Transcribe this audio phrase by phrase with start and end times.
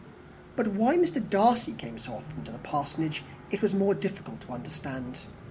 [0.55, 1.21] But why Mr.
[1.29, 5.19] Darcy came so often to the Parsonage it was more difficult to understand.